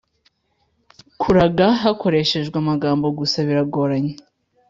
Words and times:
kuraga 1.21 1.67
hakoreshejwe 1.81 2.55
amagambo 2.63 3.05
gusa 3.19 3.37
biragoranye, 3.47 4.13